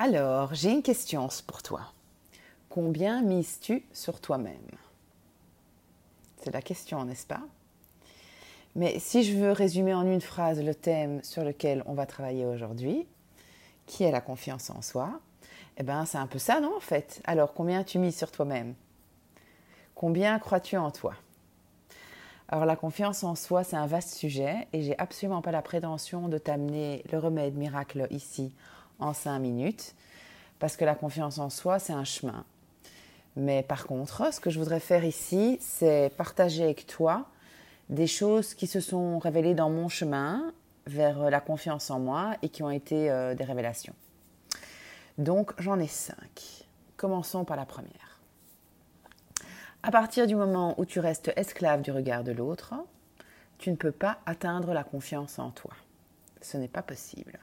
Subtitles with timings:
[0.00, 1.80] Alors, j'ai une question pour toi.
[2.68, 4.54] Combien mises-tu sur toi-même?
[6.40, 7.40] C'est la question, n'est-ce pas?
[8.76, 12.46] Mais si je veux résumer en une phrase le thème sur lequel on va travailler
[12.46, 13.08] aujourd'hui,
[13.86, 15.18] qui est la confiance en soi,
[15.78, 17.20] eh bien, c'est un peu ça, non, en fait?
[17.24, 18.74] Alors, combien tu mises sur toi-même?
[19.96, 21.14] Combien crois-tu en toi?
[22.50, 26.28] Alors la confiance en soi, c'est un vaste sujet et j'ai absolument pas la prétention
[26.28, 28.54] de t'amener le remède miracle ici
[28.98, 29.94] en cinq minutes,
[30.58, 32.44] parce que la confiance en soi, c'est un chemin.
[33.36, 37.26] Mais par contre, ce que je voudrais faire ici, c'est partager avec toi
[37.88, 40.52] des choses qui se sont révélées dans mon chemin
[40.86, 43.94] vers la confiance en moi et qui ont été euh, des révélations.
[45.18, 46.66] Donc j'en ai cinq.
[46.96, 48.20] Commençons par la première.
[49.82, 52.74] À partir du moment où tu restes esclave du regard de l'autre,
[53.58, 55.72] tu ne peux pas atteindre la confiance en toi.
[56.40, 57.38] Ce n'est pas possible.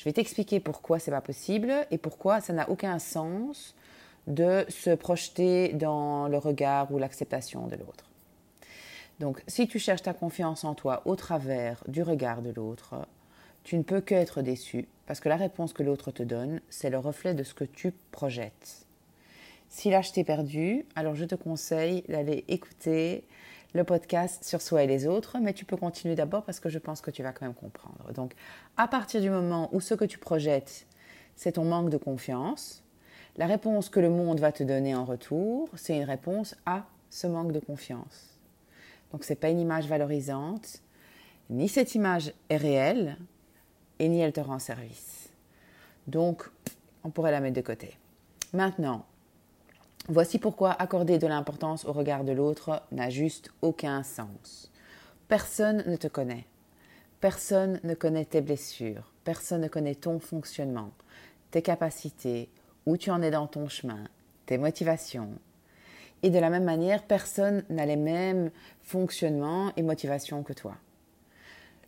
[0.00, 3.74] Je vais t'expliquer pourquoi c'est pas possible et pourquoi ça n'a aucun sens
[4.26, 8.06] de se projeter dans le regard ou l'acceptation de l'autre.
[9.18, 13.06] Donc, si tu cherches ta confiance en toi au travers du regard de l'autre,
[13.62, 16.98] tu ne peux qu'être déçu parce que la réponse que l'autre te donne, c'est le
[16.98, 18.86] reflet de ce que tu projettes.
[19.68, 23.24] Si là je t'ai perdu, alors je te conseille d'aller écouter
[23.74, 26.78] le podcast sur soi et les autres, mais tu peux continuer d'abord parce que je
[26.78, 28.12] pense que tu vas quand même comprendre.
[28.12, 28.34] Donc,
[28.76, 30.86] à partir du moment où ce que tu projettes,
[31.36, 32.82] c'est ton manque de confiance,
[33.36, 37.26] la réponse que le monde va te donner en retour, c'est une réponse à ce
[37.26, 38.38] manque de confiance.
[39.12, 40.82] Donc, ce n'est pas une image valorisante,
[41.48, 43.16] ni cette image est réelle,
[44.00, 45.28] et ni elle te rend service.
[46.06, 46.50] Donc,
[47.04, 47.96] on pourrait la mettre de côté.
[48.52, 49.04] Maintenant,
[50.08, 54.70] Voici pourquoi accorder de l'importance au regard de l'autre n'a juste aucun sens.
[55.28, 56.46] Personne ne te connaît.
[57.20, 59.12] Personne ne connaît tes blessures.
[59.24, 60.90] Personne ne connaît ton fonctionnement,
[61.50, 62.48] tes capacités,
[62.86, 64.04] où tu en es dans ton chemin,
[64.46, 65.30] tes motivations.
[66.22, 68.50] Et de la même manière, personne n'a les mêmes
[68.82, 70.76] fonctionnements et motivations que toi.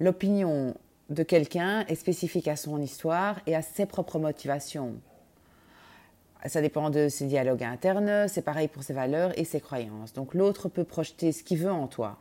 [0.00, 0.74] L'opinion
[1.10, 4.94] de quelqu'un est spécifique à son histoire et à ses propres motivations,
[6.46, 10.12] ça dépend de ses dialogues internes, c'est pareil pour ses valeurs et ses croyances.
[10.12, 12.16] Donc l'autre peut projeter ce qu'il veut en toi.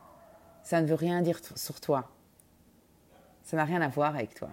[0.63, 2.09] Ça ne veut rien dire sur toi.
[3.43, 4.49] Ça n'a rien à voir avec toi.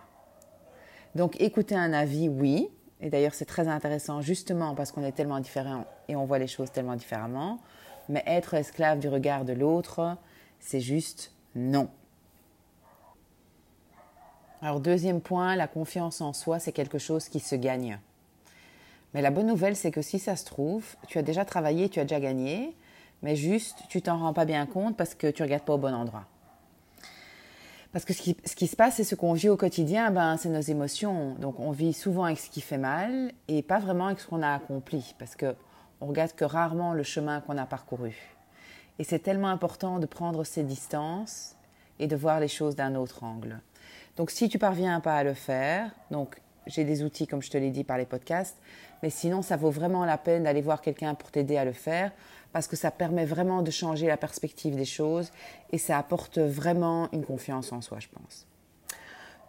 [1.14, 2.68] Donc écouter un avis, oui.
[3.00, 6.46] Et d'ailleurs, c'est très intéressant justement parce qu'on est tellement différents et on voit les
[6.46, 7.58] choses tellement différemment.
[8.08, 10.16] Mais être esclave du regard de l'autre,
[10.60, 11.88] c'est juste non.
[14.60, 17.98] Alors deuxième point, la confiance en soi, c'est quelque chose qui se gagne.
[19.14, 22.00] Mais la bonne nouvelle, c'est que si ça se trouve, tu as déjà travaillé, tu
[22.00, 22.76] as déjà gagné,
[23.22, 25.94] mais juste, tu t'en rends pas bien compte parce que tu regardes pas au bon
[25.94, 26.24] endroit.
[27.92, 30.60] Parce que ce qui, se passe, c'est ce qu'on vit au quotidien, ben, c'est nos
[30.60, 31.36] émotions.
[31.38, 34.42] Donc on vit souvent avec ce qui fait mal et pas vraiment avec ce qu'on
[34.42, 35.54] a accompli, parce que
[36.00, 38.16] on regarde que rarement le chemin qu'on a parcouru.
[38.98, 41.54] Et c'est tellement important de prendre ces distances
[42.00, 43.60] et de voir les choses d'un autre angle.
[44.16, 47.58] Donc si tu parviens pas à le faire, donc j'ai des outils, comme je te
[47.58, 48.56] l'ai dit par les podcasts,
[49.02, 52.12] mais sinon, ça vaut vraiment la peine d'aller voir quelqu'un pour t'aider à le faire,
[52.52, 55.30] parce que ça permet vraiment de changer la perspective des choses
[55.72, 58.46] et ça apporte vraiment une confiance en soi, je pense.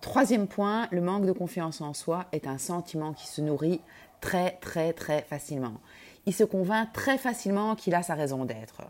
[0.01, 3.81] Troisième point, le manque de confiance en soi est un sentiment qui se nourrit
[4.21, 5.75] très, très, très facilement.
[6.25, 8.81] Il se convainc très facilement qu'il a sa raison d'être.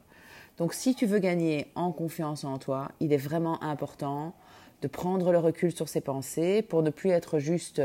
[0.57, 4.33] Donc si tu veux gagner en confiance en toi, il est vraiment important
[4.81, 7.81] de prendre le recul sur ses pensées pour ne plus être juste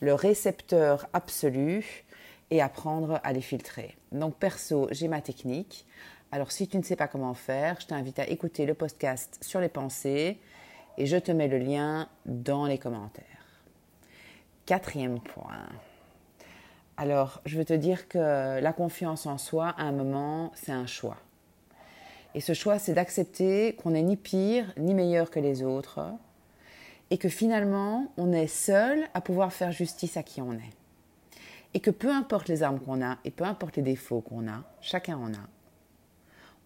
[0.00, 2.04] le récepteur absolu
[2.50, 3.96] et apprendre à les filtrer.
[4.12, 5.86] Donc perso, j'ai ma technique.
[6.32, 9.60] Alors si tu ne sais pas comment faire, je t'invite à écouter le podcast sur
[9.60, 10.38] les pensées
[10.98, 13.24] et je te mets le lien dans les commentaires.
[14.66, 15.66] Quatrième point.
[16.96, 20.86] Alors, je veux te dire que la confiance en soi, à un moment, c'est un
[20.86, 21.16] choix.
[22.34, 26.00] Et ce choix, c'est d'accepter qu'on n'est ni pire ni meilleur que les autres,
[27.10, 30.72] et que finalement, on est seul à pouvoir faire justice à qui on est.
[31.74, 34.62] Et que peu importe les armes qu'on a et peu importe les défauts qu'on a,
[34.80, 35.46] chacun en a,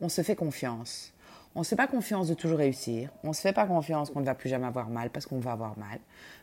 [0.00, 1.12] on se fait confiance.
[1.54, 3.10] On ne se fait pas confiance de toujours réussir.
[3.25, 5.38] On ne se fait pas confiance qu'on ne va plus jamais avoir mal parce qu'on
[5.38, 5.98] va avoir mal.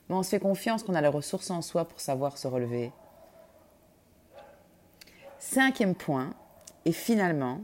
[0.10, 2.92] Mais on se fait confiance qu'on a les ressources en soi pour savoir se relever.
[5.40, 6.32] Cinquième point,
[6.86, 7.62] et finalement,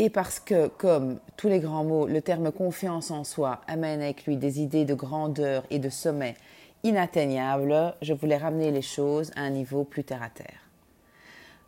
[0.00, 4.24] et parce que, comme tous les grands mots, le terme confiance en soi amène avec
[4.24, 6.36] lui des idées de grandeur et de sommet
[6.84, 10.62] inatteignables, je voulais ramener les choses à un niveau plus terre à terre.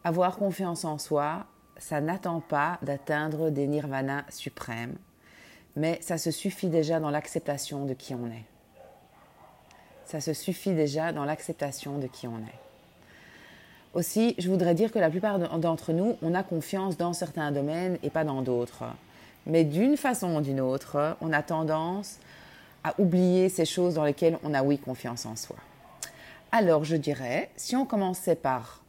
[0.03, 1.45] Avoir confiance en soi,
[1.77, 4.97] ça n'attend pas d'atteindre des nirvanas suprêmes,
[5.77, 8.47] mais ça se suffit déjà dans l'acceptation de qui on est.
[10.07, 12.72] Ça se suffit déjà dans l'acceptation de qui on est.
[13.95, 17.99] Aussi, je voudrais dire que la plupart d'entre nous, on a confiance dans certains domaines
[18.03, 18.85] et pas dans d'autres.
[19.47, 22.19] Mais d'une façon ou d'une autre, on a tendance
[22.85, 25.57] à oublier ces choses dans lesquelles on a oui confiance en soi.
[26.53, 28.83] Alors je dirais, si on commençait par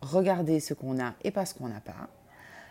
[0.00, 2.08] regarder ce qu'on a et pas ce qu'on n'a pas,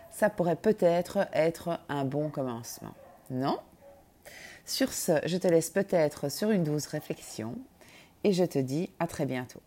[0.09, 2.93] ça pourrait peut-être être un bon commencement.
[3.29, 3.59] Non?
[4.65, 7.55] Sur ce, je te laisse peut-être sur une douce réflexion
[8.23, 9.61] et je te dis à très bientôt.